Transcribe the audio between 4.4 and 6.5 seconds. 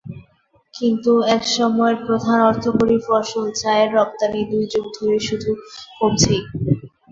দুই যুগ ধরে শুধু কমছেই।